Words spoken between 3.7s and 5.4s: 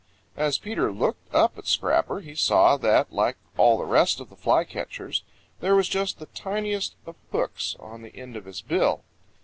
the rest of the flycatchers,